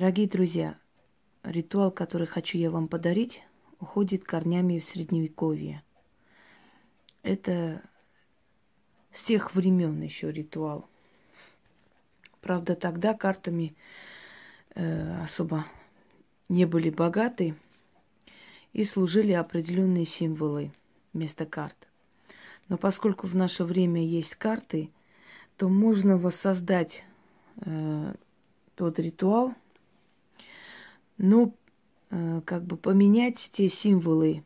[0.00, 0.78] Дорогие друзья,
[1.42, 3.42] ритуал, который хочу я вам подарить,
[3.80, 5.82] уходит корнями в средневековье.
[7.22, 7.82] Это
[9.12, 10.88] с тех времен еще ритуал.
[12.40, 13.76] Правда, тогда картами
[14.74, 15.66] э, особо
[16.48, 17.54] не были богаты
[18.72, 20.72] и служили определенные символы
[21.12, 21.76] вместо карт.
[22.70, 24.88] Но поскольку в наше время есть карты,
[25.58, 27.04] то можно воссоздать
[27.56, 28.14] э,
[28.76, 29.54] тот ритуал,
[31.20, 31.54] но
[32.08, 34.42] э, как бы поменять те символы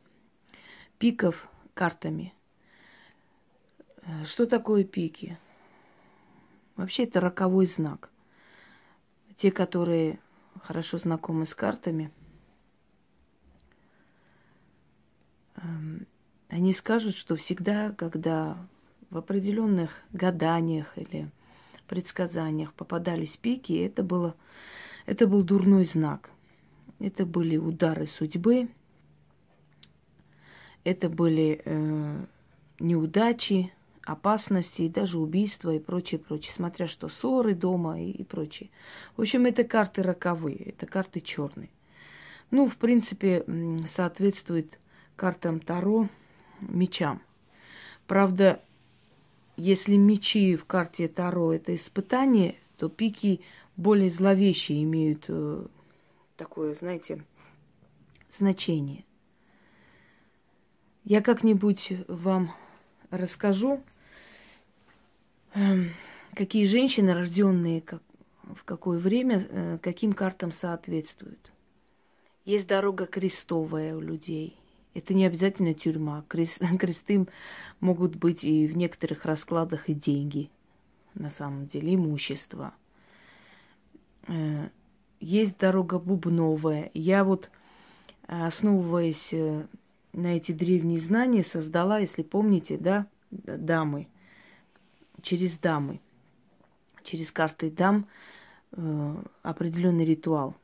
[0.99, 2.35] пиков картами.
[4.03, 5.39] Э, что такое пики?
[6.75, 8.11] Вообще это роковой знак.
[9.37, 10.19] Те, которые
[10.63, 12.11] хорошо знакомы с картами,
[15.55, 16.09] эм,
[16.49, 18.59] они скажут, что всегда, когда
[19.11, 21.31] в определенных гаданиях или
[21.87, 24.35] предсказаниях попадались пики, это, было,
[25.07, 26.34] это был дурной знак.
[27.01, 28.69] Это были удары судьбы,
[30.85, 32.25] это были э,
[32.79, 33.73] неудачи,
[34.05, 36.53] опасности, и даже убийства и прочее, прочее.
[36.55, 38.71] Смотря что, ссоры дома и, и прочее.
[39.17, 41.71] В общем, это карты роковые, это карты черные.
[42.51, 43.45] Ну, в принципе,
[43.89, 44.79] соответствует
[45.17, 46.09] картам Таро
[46.61, 47.23] мечам.
[48.07, 48.61] Правда,
[49.57, 53.41] если мечи в карте Таро это испытание, то пики
[53.77, 55.67] более зловещие имеют э,
[56.37, 57.25] такое, знаете,
[58.33, 59.05] значение.
[61.05, 62.55] Я как-нибудь вам
[63.11, 63.83] расскажу,
[65.55, 65.91] эм,
[66.35, 68.03] какие женщины, рожденные как,
[68.43, 71.53] в какое время, э, каким картам соответствуют.
[72.45, 74.59] Есть дорога крестовая у людей–
[74.95, 76.25] это не обязательно тюрьма.
[76.29, 77.27] Крест, кресты
[77.81, 80.51] могут быть и в некоторых раскладах и деньги,
[81.15, 82.73] на самом деле, имущество.
[85.25, 86.91] Есть дорога бубновая.
[86.95, 87.51] Я вот,
[88.27, 89.67] основываясь э,
[90.13, 94.09] на эти древние знания, создала, если помните, да, дамы,
[95.23, 96.01] через дамы,
[97.03, 98.07] через карты дам
[98.73, 100.55] э, определенный ритуал,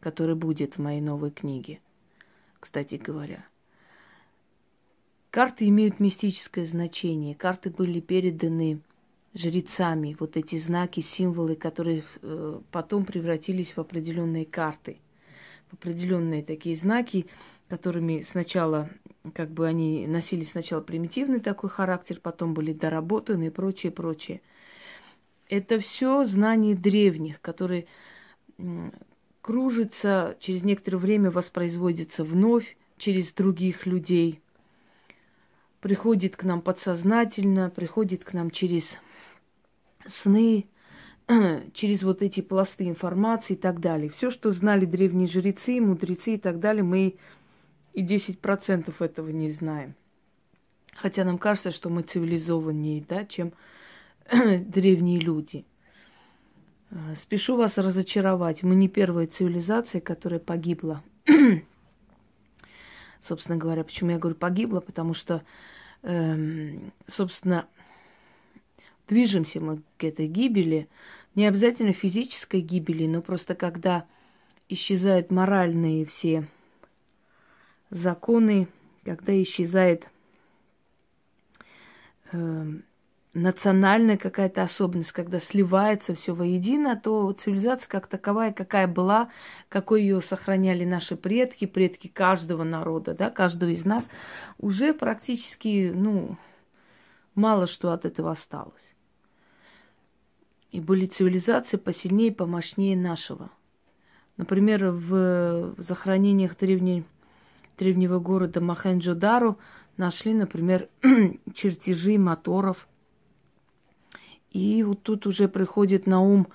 [0.00, 1.80] который будет в моей новой книге–
[2.60, 3.44] кстати говоря.
[5.30, 7.34] Карты имеют мистическое значение.
[7.34, 8.80] Карты были переданы
[9.34, 10.16] жрецами.
[10.18, 14.98] Вот эти знаки, символы, которые э, потом превратились в определенные карты.
[15.70, 17.26] В определенные такие знаки,
[17.68, 18.90] которыми сначала,
[19.34, 24.40] как бы они носили сначала примитивный такой характер, потом были доработаны и прочее, прочее.
[25.48, 27.86] Это все знания древних, которые
[29.40, 34.40] кружится, через некоторое время воспроизводится вновь через других людей,
[35.80, 38.98] приходит к нам подсознательно, приходит к нам через
[40.10, 40.66] сны,
[41.72, 44.10] через вот эти пласты информации и так далее.
[44.10, 47.16] Все, что знали древние жрецы, мудрецы и так далее, мы
[47.92, 49.94] и 10% этого не знаем.
[50.94, 53.52] Хотя нам кажется, что мы цивилизованнее, да, чем
[54.30, 55.64] древние люди.
[56.90, 58.62] Э, спешу вас разочаровать.
[58.62, 61.02] Мы не первая цивилизация, которая погибла.
[63.20, 64.80] собственно говоря, почему я говорю погибла?
[64.80, 65.42] Потому что,
[66.02, 67.66] эм, собственно,
[69.10, 70.88] движемся мы к этой гибели.
[71.34, 74.06] Не обязательно физической гибели, но просто когда
[74.68, 76.46] исчезают моральные все
[77.90, 78.68] законы,
[79.04, 80.08] когда исчезает
[82.32, 82.84] эм,
[83.34, 89.30] национальная какая-то особенность, когда сливается все воедино, то цивилизация как таковая, какая была,
[89.68, 94.08] какой ее сохраняли наши предки, предки каждого народа, да, каждого из нас,
[94.58, 96.36] уже практически, ну,
[97.34, 98.94] мало что от этого осталось.
[100.70, 103.50] И были цивилизации посильнее, помощнее нашего.
[104.36, 107.04] Например, в захоронениях древней,
[107.76, 109.58] древнего города Махенджо-Дару
[109.96, 110.88] нашли, например,
[111.54, 112.86] чертежи моторов–
[114.50, 116.48] и вот тут уже приходит на ум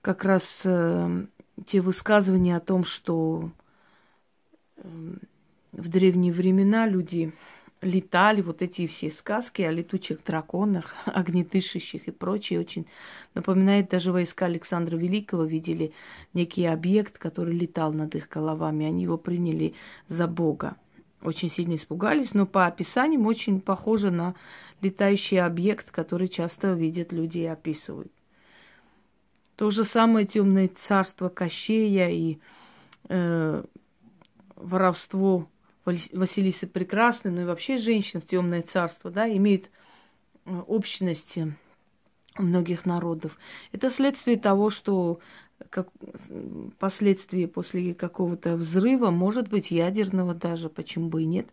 [0.00, 1.26] как раз э,
[1.66, 3.50] те высказывания о том, что
[4.76, 4.82] э,
[5.72, 7.32] в древние времена люди
[7.82, 12.86] летали, вот эти все сказки о летучих драконах, огнедышащих и прочее, очень
[13.34, 15.92] напоминает даже войска Александра Великого, видели
[16.32, 19.74] некий объект, который летал над их головами, они его приняли
[20.08, 20.76] за Бога.
[21.20, 24.34] Очень сильно испугались, но по описаниям очень похоже на
[24.80, 28.12] летающий объект, который часто видят люди и описывают.
[29.56, 32.38] То же самое темное царство Кощея и
[33.08, 33.62] э,
[34.56, 35.48] воровство
[35.84, 39.70] Василисы Прекрасной, ну и вообще женщина в темное царство, да, имеют
[40.44, 41.54] э, общности
[42.38, 43.38] многих народов.
[43.72, 45.20] Это следствие того, что
[45.70, 45.88] как
[46.78, 51.46] последствия после какого-то взрыва, может быть, ядерного даже, почему бы и нет,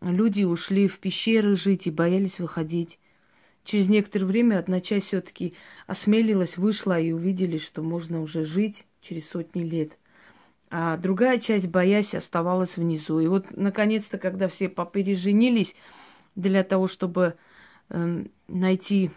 [0.00, 2.98] люди ушли в пещеры жить и боялись выходить.
[3.64, 5.54] Через некоторое время одна часть все-таки
[5.86, 9.98] осмелилась, вышла и увидели, что можно уже жить через сотни лет.
[10.78, 13.18] А другая часть, боясь, оставалась внизу.
[13.20, 15.74] И вот, наконец-то, когда все попереженились
[16.34, 17.36] для того, чтобы
[17.88, 19.10] э, найти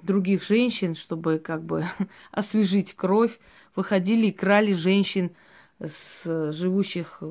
[0.00, 1.84] других женщин, чтобы как бы
[2.32, 3.38] освежить кровь,
[3.76, 5.32] выходили и крали женщин
[5.78, 7.22] с живущих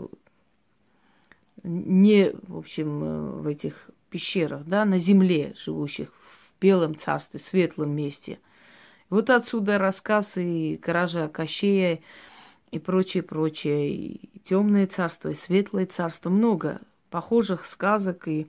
[1.64, 7.96] не, в общем, э, в этих пещерах, да, на земле живущих, в белом царстве, светлом
[7.96, 8.38] месте.
[9.10, 12.02] Вот отсюда рассказ и кража Кощея
[12.72, 13.94] и прочее, прочее.
[13.94, 16.30] И темное царство, и светлое царство.
[16.30, 18.48] Много похожих сказок и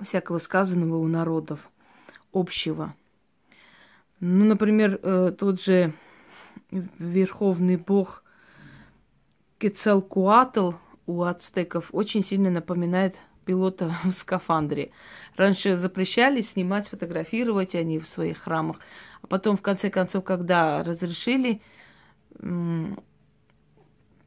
[0.00, 1.70] всякого сказанного у народов
[2.32, 2.94] общего.
[4.20, 5.92] Ну, например, э, тот же
[6.70, 8.24] верховный бог
[9.58, 10.72] Кецалкуатл
[11.06, 14.90] у ацтеков очень сильно напоминает пилота в скафандре.
[15.36, 18.78] Раньше запрещали снимать, фотографировать они в своих храмах.
[19.22, 21.60] А потом, в конце концов, когда разрешили,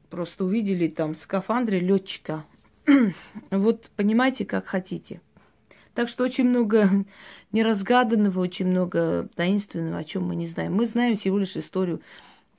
[0.09, 2.45] просто увидели там в скафандре летчика.
[3.51, 5.21] вот понимаете, как хотите.
[5.93, 7.05] Так что очень много
[7.51, 10.73] неразгаданного, очень много таинственного, о чем мы не знаем.
[10.73, 12.01] Мы знаем всего лишь историю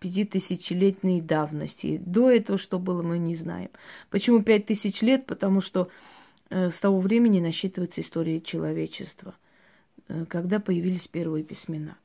[0.00, 2.00] пятитысячелетней давности.
[2.04, 3.70] До этого, что было, мы не знаем.
[4.10, 5.26] Почему пять тысяч лет?
[5.26, 5.88] Потому что
[6.50, 9.34] э, с того времени насчитывается история человечества,
[10.08, 11.96] э, когда появились первые письмена.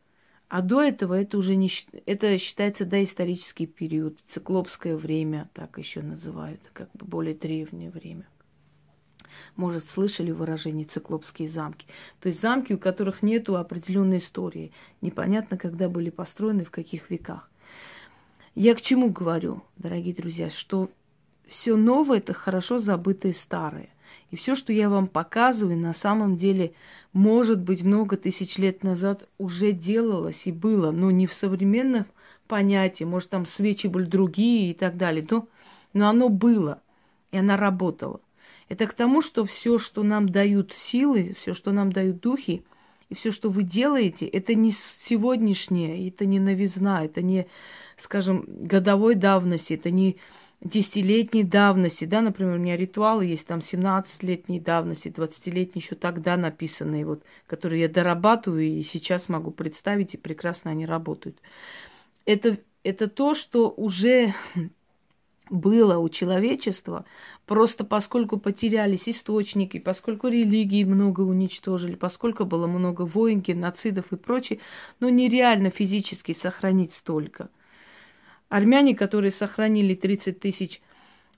[0.53, 1.67] А до этого это уже не
[2.05, 8.27] это считается доисторический период, циклопское время, так еще называют, как бы более древнее время.
[9.55, 11.87] Может, слышали выражение циклопские замки?
[12.19, 14.71] То есть замки, у которых нет определенной истории.
[15.01, 17.49] Непонятно, когда были построены, в каких веках.
[18.53, 20.91] Я к чему говорю, дорогие друзья, что
[21.49, 23.89] все новое это хорошо забытое старое.
[24.31, 26.73] И все, что я вам показываю, на самом деле,
[27.13, 32.07] может быть, много тысяч лет назад уже делалось и было, но не в современных
[32.47, 35.47] понятиях, может, там свечи были другие и так далее, но,
[35.93, 36.81] но оно было,
[37.31, 38.21] и оно работало.
[38.69, 42.63] Это к тому, что все, что нам дают силы, все, что нам дают духи,
[43.09, 47.45] и все, что вы делаете, это не сегодняшнее, это не новизна, это не,
[47.97, 50.17] скажем, годовой давности, это не
[50.63, 57.05] десятилетней давности, да, например, у меня ритуалы есть там 17-летней давности, 20-летней еще тогда написанные,
[57.05, 61.37] вот, которые я дорабатываю и сейчас могу представить, и прекрасно они работают.
[62.25, 64.33] Это, это то, что уже
[65.49, 67.05] было у человечества,
[67.45, 74.59] просто поскольку потерялись источники, поскольку религии много уничтожили, поскольку было много войн, геноцидов и прочее,
[75.01, 77.49] но нереально физически сохранить столько.
[78.53, 80.79] Армяне, которые сохранили 30 тысяч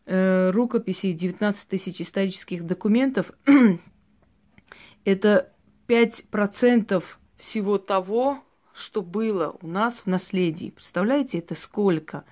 [0.05, 3.31] э, рукописей, 19 тысяч исторических документов,
[5.05, 5.53] это
[5.87, 7.03] 5%
[7.37, 10.71] всего того, что было у нас в наследии.
[10.71, 12.25] Представляете, это сколько?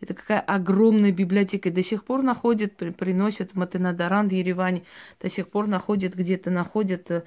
[0.00, 1.68] Это какая огромная библиотека.
[1.68, 4.84] И до сих пор находят, приносят Матенадаран в Ереване,
[5.20, 7.24] до сих пор находят где-то, находят э,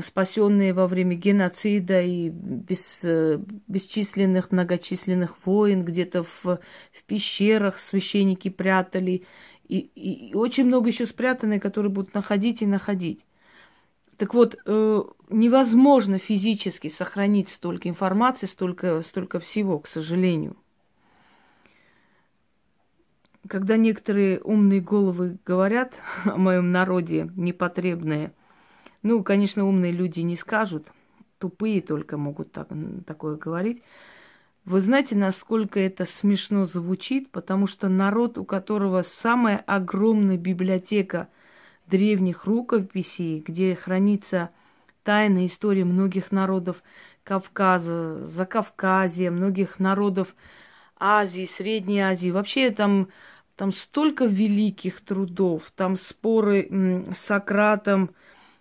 [0.00, 3.38] спасенные во время геноцида и без, э,
[3.68, 9.24] бесчисленных, многочисленных войн, где-то в, в пещерах священники прятали.
[9.68, 13.24] И, и, и очень много еще спрятанные, которые будут находить и находить.
[14.16, 20.56] Так вот, э, невозможно физически сохранить столько информации, столько, столько всего, к сожалению
[23.48, 28.32] когда некоторые умные головы говорят о моем народе непотребные,
[29.04, 30.92] ну, конечно, умные люди не скажут,
[31.38, 32.68] тупые только могут так,
[33.06, 33.82] такое говорить.
[34.64, 41.28] Вы знаете, насколько это смешно звучит, потому что народ, у которого самая огромная библиотека
[41.86, 44.50] древних рукописей, где хранится
[45.02, 46.82] тайная история многих народов
[47.24, 50.34] Кавказа, Закавказья, многих народов
[50.98, 52.30] Азии, Средней Азии.
[52.30, 53.08] Вообще там
[53.56, 56.68] там столько великих трудов, там споры
[57.14, 58.10] с Сократом.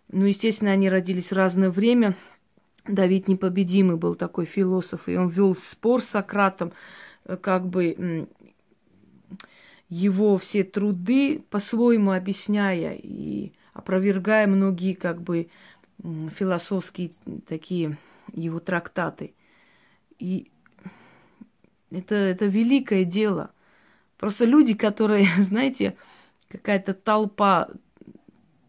[0.09, 2.15] Ну, естественно, они родились в разное время.
[2.85, 6.73] Давид Непобедимый был такой философ, и он вел спор с Сократом,
[7.25, 8.27] э, как бы
[9.89, 15.49] его все труды по-своему объясняя и опровергая многие как бы
[15.99, 17.11] философские
[17.47, 17.97] такие
[18.33, 19.33] его трактаты.
[20.19, 20.51] И
[21.91, 23.51] это, это великое дело–
[24.23, 25.97] Просто люди, которые, знаете,
[26.47, 27.67] какая-то толпа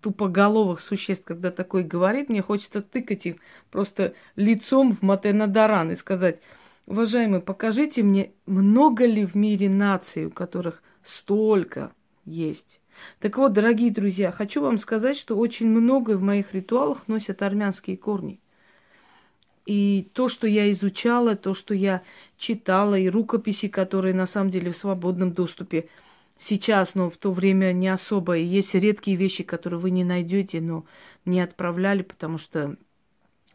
[0.05, 3.37] тупоголовых существ, когда такой говорит, мне хочется тыкать их
[3.71, 6.43] просто лицом в Матенадаран и сказать,
[6.85, 11.93] уважаемые, покажите мне, много ли в мире наций, у которых столько
[12.27, 12.83] есть.
[13.19, 17.97] Так вот, дорогие друзья, хочу вам сказать, что очень многое в моих ритуалах носят армянские
[17.97, 18.41] корни.
[19.65, 22.03] И то, что я изучала, то, что я
[22.37, 25.89] читала, и рукописи, которые на самом деле в свободном доступе
[26.39, 28.37] сейчас, но в то время не особо.
[28.37, 30.85] И есть редкие вещи, которые вы не найдете, но
[31.25, 32.77] мне отправляли, потому что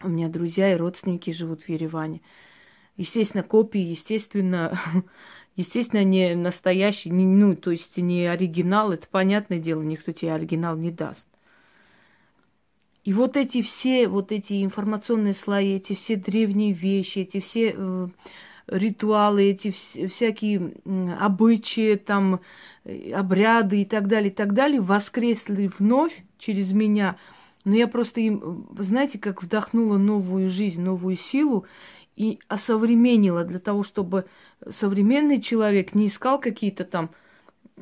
[0.01, 2.21] у меня друзья и родственники живут в Ереване.
[2.97, 4.79] Естественно, копии, естественно,
[5.55, 10.75] естественно, не настоящий, не, ну, то есть не оригинал, это понятное дело, никто тебе оригинал
[10.77, 11.27] не даст.
[13.05, 18.07] И вот эти все, вот эти информационные слои, эти все древние вещи, эти все э,
[18.71, 22.41] ритуалы, эти вс- всякие э, обычаи, там,
[22.85, 27.17] э, обряды и так далее, и так далее, воскресли вновь через меня.
[27.65, 31.65] Но я просто им, знаете, как вдохнула новую жизнь, новую силу
[32.15, 34.25] и осовременила для того, чтобы
[34.69, 37.11] современный человек не искал какие-то там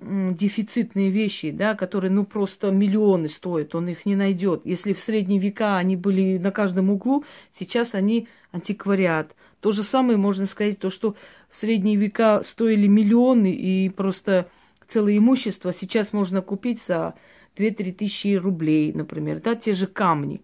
[0.01, 4.61] дефицитные вещи, да, которые, ну, просто миллионы стоят, он их не найдет.
[4.63, 7.23] Если в средние века они были на каждом углу,
[7.57, 9.35] сейчас они антиквариат.
[9.59, 11.15] То же самое можно сказать, то, что
[11.49, 14.49] в средние века стоили миллионы и просто
[14.87, 17.15] целое имущество сейчас можно купить за
[17.55, 19.41] 2-3 тысячи рублей, например.
[19.41, 20.41] Да, те же камни,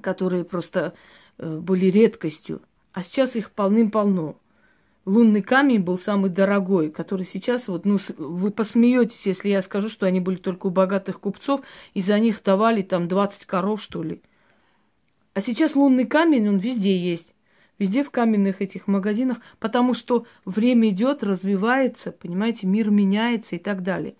[0.00, 0.94] которые просто
[1.38, 2.62] э, были редкостью.
[2.92, 4.36] А сейчас их полным-полно
[5.06, 10.04] лунный камень был самый дорогой, который сейчас, вот, ну, вы посмеетесь, если я скажу, что
[10.04, 11.62] они были только у богатых купцов,
[11.94, 14.20] и за них давали там 20 коров, что ли.
[15.32, 17.34] А сейчас лунный камень, он везде есть.
[17.78, 23.82] Везде в каменных этих магазинах, потому что время идет, развивается, понимаете, мир меняется и так
[23.82, 24.16] далее.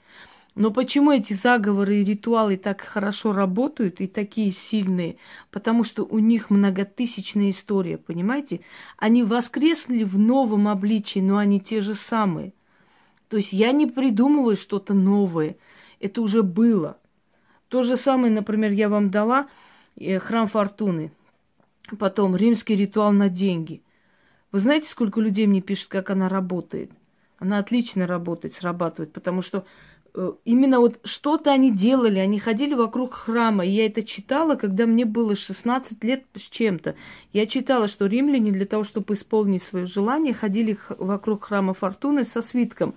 [0.55, 5.17] Но почему эти заговоры и ритуалы так хорошо работают и такие сильные?
[5.51, 8.61] Потому что у них многотысячная история, понимаете?
[8.97, 12.55] Они воскресли в новом обличии, но они те же самые.
[13.29, 15.57] То есть я не придумываю что-то новое.
[16.01, 16.99] Это уже было.
[17.69, 19.49] То же самое, например, я вам дала
[19.97, 21.13] э, храм Фортуны.
[21.99, 23.83] Потом римский ритуал на деньги.
[24.53, 26.91] Вы знаете, сколько людей мне пишет, как она работает?
[27.39, 29.67] Она отлично работает, срабатывает, потому что
[30.17, 33.67] Э, именно вот что-то они делали, они ходили вокруг храма.
[33.67, 36.97] И я это читала, когда мне было 16 лет с чем-то.
[37.35, 42.41] Я читала, что римляне для того, чтобы исполнить свое желание, ходили вокруг храма Фортуны со
[42.41, 42.95] свитком.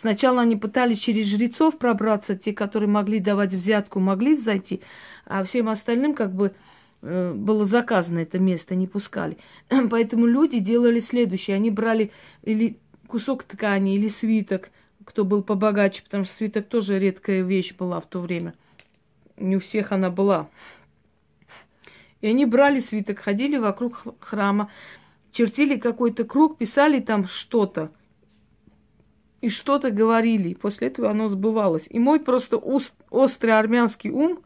[0.00, 4.80] Сначала они пытались через жрецов пробраться, те, которые могли давать взятку, могли зайти,
[5.24, 6.52] а всем остальным как бы
[7.04, 9.38] было заказано это место, не пускали.
[9.90, 11.56] Поэтому люди делали следующее.
[11.56, 12.10] Они брали
[12.42, 14.70] или кусок ткани, или свиток–
[15.04, 18.54] кто был побогаче, потому что свиток тоже редкая вещь была в то время.
[19.36, 20.48] Не у всех она была.
[22.20, 24.70] И они брали свиток, ходили вокруг храма,
[25.32, 27.90] чертили какой-то круг, писали там что-то.
[29.40, 30.50] И что-то говорили.
[30.50, 31.86] И после этого оно сбывалось.
[31.90, 34.42] И мой просто уст, острый армянский ум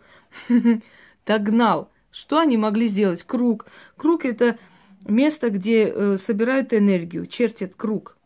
[1.26, 1.90] догнал.
[2.10, 3.22] Что они могли сделать?
[3.24, 3.66] Круг.
[3.96, 4.58] Круг это
[5.06, 8.16] место, где э, собирают энергию, чертят круг.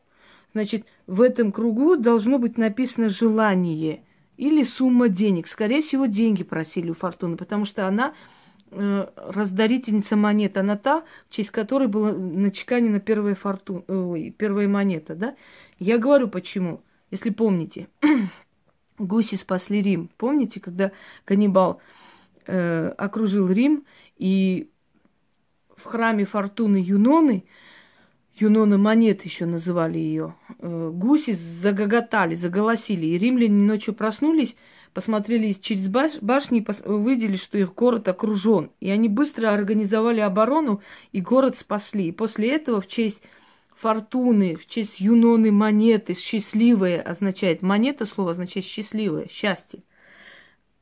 [0.52, 4.02] Значит, в этом кругу должно быть написано желание
[4.36, 5.46] или сумма денег.
[5.46, 8.14] Скорее всего, деньги просили у Фортуны, потому что она
[8.70, 10.56] э, раздарительница монет.
[10.56, 15.14] Она та, в честь которой была начеканена первая, фортун, ой, первая монета.
[15.14, 15.36] Да?
[15.78, 16.82] Я говорю, почему.
[17.10, 17.88] Если помните,
[18.98, 20.10] гуси спасли Рим.
[20.16, 20.92] Помните, когда
[21.24, 21.80] Каннибал
[22.46, 23.84] э, окружил Рим,
[24.16, 24.70] и
[25.76, 27.44] в храме Фортуны Юноны–
[28.34, 30.34] Юнона Монет еще называли ее.
[30.58, 33.06] Э, гуси загоготали, заголосили.
[33.06, 34.56] И римляне ночью проснулись,
[34.94, 38.70] посмотрели через баш- башни и пос- увидели, что их город окружен.
[38.80, 40.80] И они быстро организовали оборону,
[41.12, 42.08] и город спасли.
[42.08, 43.22] И после этого в честь
[43.76, 49.82] фортуны, в честь юноны монеты, счастливая означает, монета слово означает счастливое, счастье.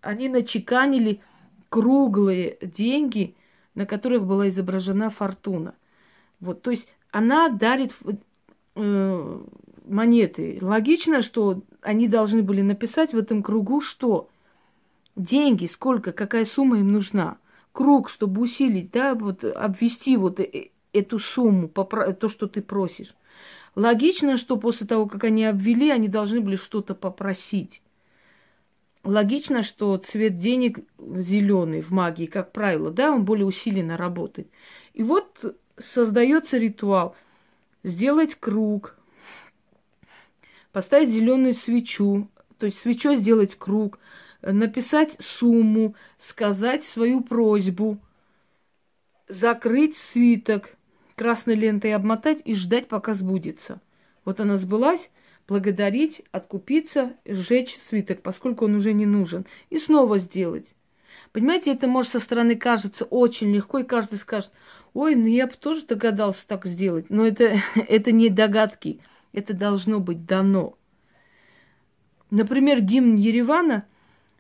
[0.03, 1.21] Они начеканили
[1.71, 3.35] круглые деньги,
[3.75, 5.75] на которых была изображена фортуна.
[6.41, 7.95] Вот, то есть она дарит
[8.75, 9.41] э,
[9.87, 10.59] монеты.
[10.61, 14.29] Логично, что они должны были написать в этом кругу, что
[15.17, 17.39] деньги, сколько, какая сумма им нужна.
[17.73, 23.15] Круг, чтобы усилить, да, вот обвести вот э, эту сумму, то, что ты просишь.
[23.77, 27.81] Логично, что после того, как они обвели, они должны были что-то попросить.
[29.03, 34.49] Логично, что цвет денег зеленый в магии, как правило, да, он более усиленно работает.
[34.93, 37.17] И вот создается ритуал.
[37.83, 38.97] Сделать круг,
[40.71, 42.29] поставить зеленую свечу,
[42.59, 43.99] то есть свечой сделать круг,
[44.43, 47.99] написать сумму, сказать свою просьбу,
[49.29, 50.77] закрыть свиток
[51.17, 53.81] красной лентой обмотать и ждать, пока сбудется.
[54.25, 55.11] Вот она сбылась,
[55.49, 60.67] благодарить, откупиться, сжечь свиток, поскольку он уже не нужен, и снова сделать.
[61.33, 64.51] Понимаете, это может со стороны кажется очень легко, и каждый скажет,
[64.95, 67.11] ой, ну я бы тоже догадался так сделать.
[67.11, 69.01] Но это, это не догадки,
[69.33, 70.77] это должно быть дано.
[72.31, 73.85] Например, гимн Еревана,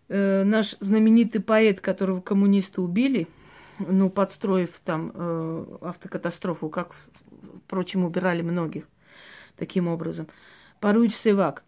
[0.08, 3.26] э, наш знаменитый поэт, которого коммунисты убили,
[3.78, 6.94] ну, подстроив там э, автокатастрофу, как,
[7.66, 8.88] впрочем, убирали многих
[9.56, 10.28] таким образом.
[10.80, 11.62] Паруич Севак.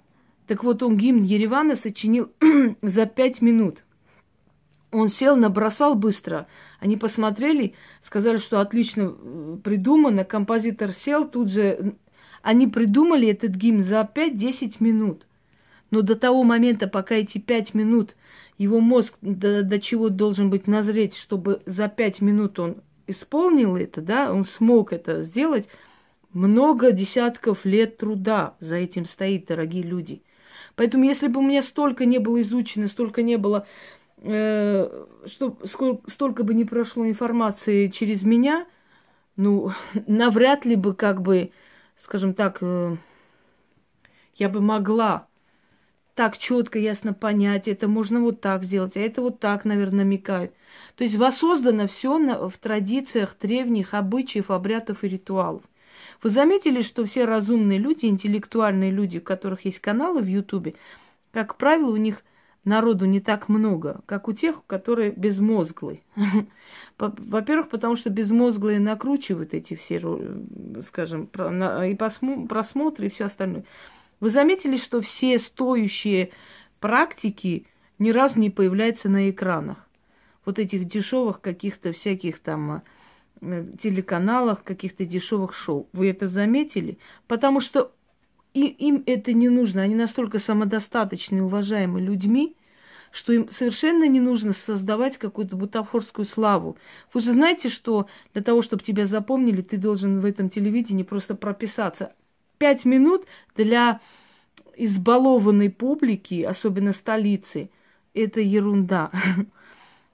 [0.46, 2.32] Так вот, он гимн Еревана сочинил
[2.82, 3.84] за пять минут.
[4.90, 6.46] Он сел, набросал быстро.
[6.80, 10.24] Они посмотрели, сказали, что отлично э, придумано.
[10.24, 11.94] Композитор сел, тут же...
[12.42, 15.26] Они придумали этот гимн за 5-10 минут.
[15.90, 18.16] Но до того момента, пока эти 5 минут,
[18.58, 22.76] его мозг до, до чего должен быть назреть, чтобы за 5 минут он
[23.06, 25.68] исполнил это, да, он смог это сделать,
[26.32, 30.22] много десятков лет труда за этим стоит, дорогие люди.
[30.74, 33.66] Поэтому, если бы у меня столько не было изучено, столько не было
[34.18, 38.66] э, что, сколько, столько бы не прошло информации через меня,
[39.36, 39.72] ну,
[40.06, 41.52] навряд ли бы, как бы,
[41.96, 42.96] скажем так, э,
[44.36, 45.26] я бы могла
[46.14, 50.52] так четко, ясно понять, это можно вот так сделать, а это вот так, наверное, намекают.
[50.96, 55.62] То есть воссоздано все в традициях древних обычаев, обрядов и ритуалов.
[56.22, 60.74] Вы заметили, что все разумные люди, интеллектуальные люди, у которых есть каналы в Ютубе,
[61.32, 62.22] как правило, у них
[62.64, 66.02] народу не так много, как у тех, которые безмозглые.
[66.98, 70.00] Во-первых, потому что безмозглые накручивают эти все,
[70.84, 73.64] скажем, и просмотры, и все остальное.
[74.20, 76.30] Вы заметили, что все стоящие
[76.78, 77.66] практики
[77.98, 79.88] ни разу не появляются на экранах?
[80.44, 82.82] Вот этих дешевых каких-то всяких там э,
[83.42, 85.88] телеканалах, каких-то дешевых шоу.
[85.92, 86.98] Вы это заметили?
[87.26, 87.92] Потому что
[88.54, 89.82] и им это не нужно.
[89.82, 92.56] Они настолько самодостаточные, уважаемые людьми,
[93.10, 96.76] что им совершенно не нужно создавать какую-то бутафорскую славу.
[97.12, 101.34] Вы же знаете, что для того, чтобы тебя запомнили, ты должен в этом телевидении просто
[101.34, 102.12] прописаться.
[102.58, 104.00] Пять минут для
[104.76, 107.70] избалованной публики, особенно столицы,
[108.14, 109.10] это ерунда.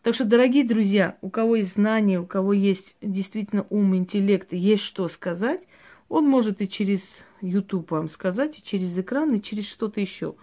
[0.02, 4.84] Так что, дорогие друзья, у кого есть знания, у кого есть действительно ум, интеллект, есть
[4.84, 5.66] что сказать,
[6.08, 10.34] он может и через YouTube вам сказать, и через экран, и через что-то еще.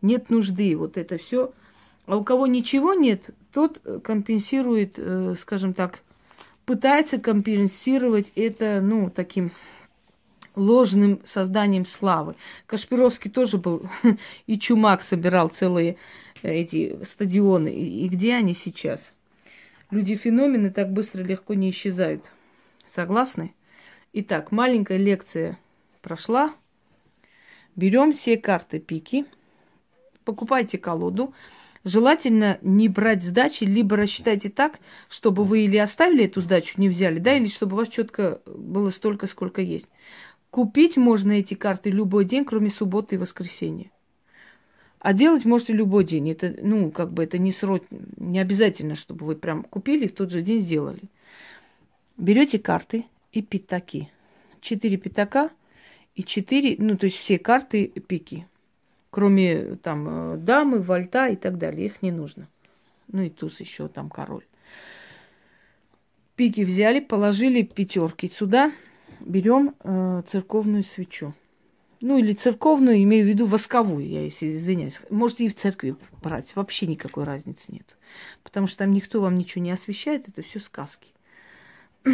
[0.00, 1.52] Нет нужды вот это все.
[2.06, 6.00] А у кого ничего нет, тот компенсирует, э, скажем так,
[6.64, 9.52] пытается компенсировать это, ну, таким
[10.54, 12.34] ложным созданием славы.
[12.66, 13.88] Кашпировский тоже был,
[14.46, 15.96] и Чумак собирал целые э,
[16.42, 17.68] эти стадионы.
[17.68, 19.12] И где они сейчас?
[19.90, 22.24] Люди-феномены так быстро легко не исчезают.
[22.86, 23.54] Согласны?
[24.12, 25.58] Итак, маленькая лекция
[26.02, 26.54] прошла.
[27.76, 29.26] Берем все карты пики,
[30.24, 31.34] покупайте колоду.
[31.84, 37.20] Желательно не брать сдачи, либо рассчитайте так, чтобы вы или оставили эту сдачу, не взяли,
[37.20, 39.88] да, или чтобы у вас четко было столько, сколько есть.
[40.50, 43.90] Купить можно эти карты любой день, кроме субботы и воскресенья.
[44.98, 46.30] А делать можете любой день.
[46.30, 47.84] Это, ну, как бы это не срок,
[48.16, 51.02] не обязательно, чтобы вы прям купили и в тот же день сделали.
[52.16, 53.04] Берете карты,
[53.36, 54.10] и пятаки.
[54.62, 55.50] Четыре пятака
[56.14, 58.46] и четыре, ну, то есть все карты пики.
[59.10, 61.86] Кроме там э, дамы, вальта и так далее.
[61.86, 62.48] Их не нужно.
[63.12, 64.44] Ну и туз еще там король.
[66.34, 68.72] Пики взяли, положили пятерки сюда.
[69.20, 71.34] Берем э, церковную свечу.
[72.06, 75.00] Ну, или церковную, имею в виду восковую, я извиняюсь.
[75.10, 77.96] Можете и в церкви брать, вообще никакой разницы нет.
[78.44, 81.10] Потому что там никто вам ничего не освещает, это все сказки.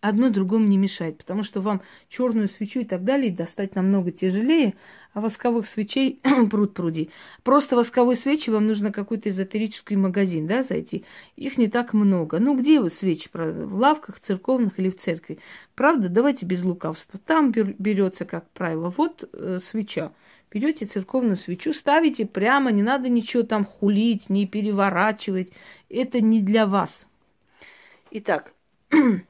[0.00, 4.74] одно другому не мешает, потому что вам черную свечу и так далее достать намного тяжелее,
[5.12, 7.10] а восковых свечей пруд пруди.
[7.42, 11.04] Просто восковые свечи вам нужно какой-то эзотерический магазин, да, зайти.
[11.36, 12.38] Их не так много.
[12.38, 13.28] Ну, где вы свечи?
[13.32, 15.38] В лавках церковных или в церкви?
[15.74, 16.08] Правда?
[16.08, 17.18] Давайте без лукавства.
[17.24, 20.12] Там берется, как правило, вот э, свеча.
[20.50, 25.50] Берете церковную свечу, ставите прямо, не надо ничего там хулить, не переворачивать.
[25.90, 27.06] Это не для вас.
[28.10, 28.54] Итак,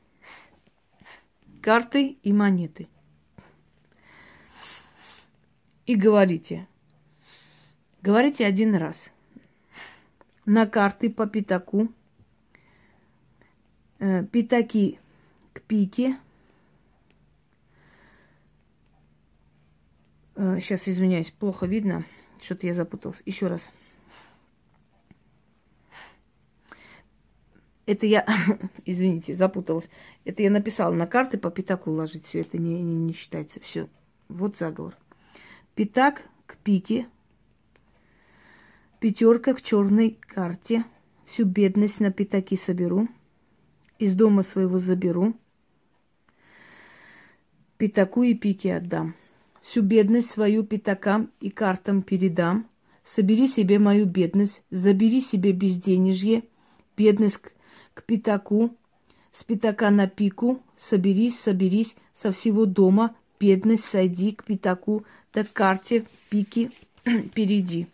[1.68, 2.88] карты и монеты.
[5.84, 6.66] И говорите.
[8.00, 9.10] Говорите один раз.
[10.46, 11.92] На карты по пятаку.
[13.98, 14.98] Э, пятаки
[15.52, 16.16] к пике.
[20.36, 22.06] Э, сейчас извиняюсь, плохо видно.
[22.40, 23.22] Что-то я запуталась.
[23.26, 23.68] Еще раз.
[27.88, 28.26] Это я,
[28.84, 29.88] извините, запуталась.
[30.26, 32.26] Это я написала на карты по пятаку ложить.
[32.26, 33.60] Все это не, не, не считается.
[33.60, 33.88] Все.
[34.28, 34.94] Вот заговор.
[35.74, 37.06] Пятак к пике.
[39.00, 40.84] Пятерка к черной карте.
[41.24, 43.08] Всю бедность на пятаки соберу.
[43.98, 45.34] Из дома своего заберу.
[47.78, 49.14] Пятаку и пике отдам.
[49.62, 52.68] Всю бедность свою пятакам и картам передам.
[53.02, 56.42] Собери себе мою бедность, забери себе безденежье,
[56.94, 57.40] бедность
[57.98, 58.76] к пятаку,
[59.32, 66.06] с пятака на пику, соберись, соберись со всего дома, бедность сойди к пятаку, до карте
[66.30, 66.70] пики
[67.34, 67.88] перейди.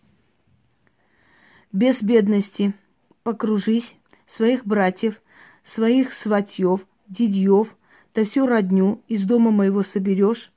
[1.73, 2.75] Без бедности
[3.23, 5.23] покружись своих братьев,
[5.65, 7.75] своих сватьев, дидьев,
[8.15, 10.53] да всю родню из дома моего соберешь,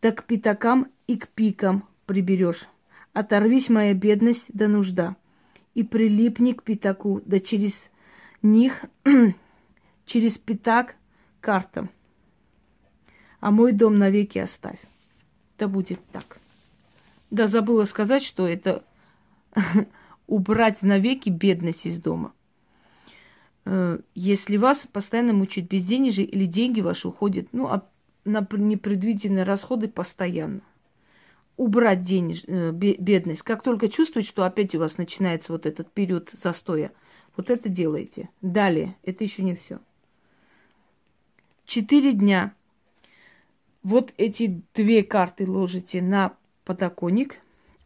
[0.00, 2.66] да к пятакам и к пикам приберешь.
[3.12, 5.16] Оторвись, моя бедность да нужда,
[5.74, 7.90] и прилипни к пятаку, да через
[8.42, 8.84] них
[10.06, 10.96] через пятак
[11.40, 11.90] картам.
[13.40, 14.78] А мой дом навеки оставь.
[15.58, 16.38] Да будет так.
[17.30, 18.84] Да забыла сказать, что это
[20.26, 22.32] убрать навеки бедность из дома.
[23.64, 27.86] Э, если вас постоянно мучают безденежье или деньги ваши уходят, ну, а
[28.24, 30.62] на непредвиденные расходы постоянно.
[31.56, 33.42] Убрать денеж, э, бедность.
[33.42, 36.92] Как только чувствуете, что опять у вас начинается вот этот период застоя–
[37.38, 38.28] вот это делаете.
[38.42, 39.78] Далее, это еще не все.
[41.64, 42.52] Четыре дня.
[43.84, 47.36] Вот эти две карты ложите на подоконник,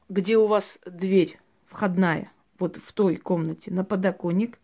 [0.08, 4.58] где у вас дверь входная, вот в той комнате, на подоконник.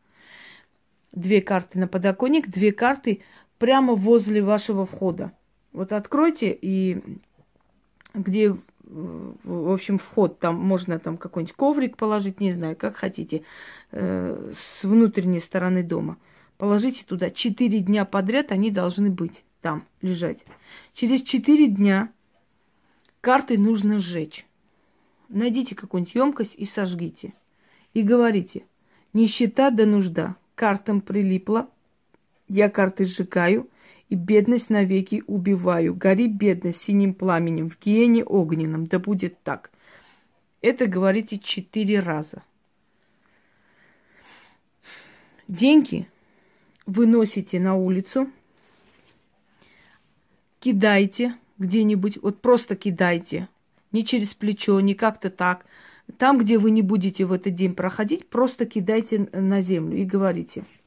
[1.12, 3.22] Две карты на подоконник, две карты
[3.58, 5.32] прямо возле вашего входа.
[5.72, 7.02] Вот откройте и
[8.14, 8.56] где
[8.90, 13.42] в общем, вход, там можно там какой-нибудь коврик положить, не знаю, как хотите,
[13.90, 16.16] э, с внутренней стороны дома.
[16.56, 17.30] Положите туда.
[17.30, 20.44] Четыре дня подряд они должны быть там, лежать.
[20.94, 22.10] Через четыре дня
[23.20, 24.46] карты нужно сжечь.
[25.28, 27.34] Найдите какую-нибудь емкость и сожгите.
[27.92, 28.64] И говорите,
[29.12, 31.68] нищета да нужда, картам прилипла,
[32.48, 33.68] я карты сжигаю–
[34.08, 35.94] и бедность навеки убиваю.
[35.94, 39.70] Гори бедность синим пламенем, в гиене огненном, да будет так.
[40.60, 42.42] Это говорите четыре раза.
[45.46, 46.08] Деньги
[46.86, 48.30] выносите на улицу,
[50.58, 53.48] кидайте где-нибудь, вот просто кидайте,
[53.92, 55.64] не через плечо, не как-то так.
[56.16, 60.64] Там, где вы не будете в этот день проходить, просто кидайте на землю и говорите–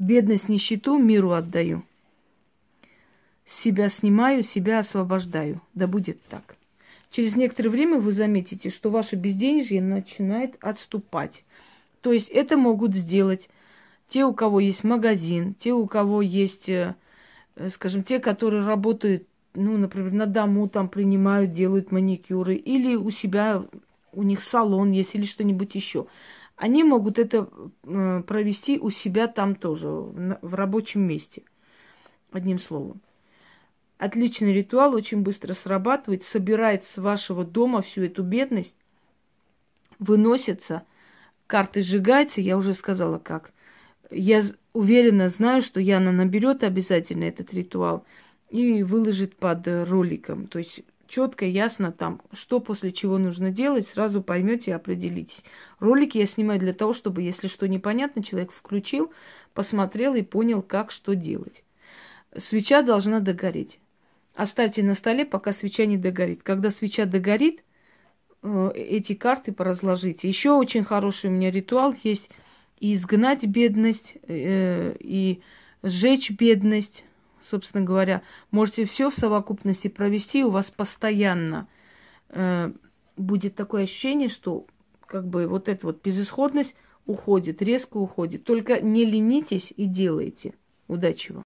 [0.00, 1.82] Бедность, нищету миру отдаю.
[3.44, 5.60] Себя снимаю, себя освобождаю.
[5.74, 6.56] Да будет так.
[7.10, 11.44] Через некоторое время вы заметите, что ваше безденежье начинает отступать.
[12.00, 13.50] То есть это могут сделать
[14.08, 16.94] те, у кого есть магазин, те, у кого есть, э,
[17.68, 23.64] скажем, те, которые работают, ну, например, на дому там принимают, делают маникюры, или у себя,
[24.14, 26.06] у них салон есть, или что-нибудь еще
[26.60, 27.48] они могут это
[27.84, 31.42] э, провести у себя там тоже, в рабочем месте.
[32.32, 33.00] Одним словом.
[33.96, 38.76] Отличный ритуал, очень быстро срабатывает, собирает с вашего дома всю эту бедность,
[39.98, 40.82] выносится,
[41.46, 43.52] карты сжигаются, я уже сказала как.
[44.10, 44.42] Я
[44.74, 48.04] уверенно знаю, что Яна наберет обязательно этот ритуал
[48.50, 50.46] и выложит под роликом.
[50.46, 55.42] То есть четко, ясно там, что после чего нужно делать, сразу поймете и определитесь.
[55.80, 59.12] Ролики я снимаю для того, чтобы, если что непонятно, человек включил,
[59.52, 61.64] посмотрел и понял, как что делать.
[62.38, 63.80] Свеча должна догореть.
[64.34, 66.44] Оставьте на столе, пока свеча не догорит.
[66.44, 67.64] Когда свеча догорит,
[68.42, 70.28] э, эти карты поразложите.
[70.28, 72.30] Еще очень хороший у меня ритуал есть.
[72.78, 75.42] И изгнать бедность, э, и
[75.82, 77.04] сжечь бедность
[77.42, 81.68] собственно говоря, можете все в совокупности провести, у вас постоянно
[82.28, 82.72] э,
[83.16, 84.66] будет такое ощущение, что
[85.06, 86.74] как бы вот эта вот безысходность
[87.06, 88.44] уходит, резко уходит.
[88.44, 90.54] Только не ленитесь и делайте.
[90.88, 91.38] Удачи вам.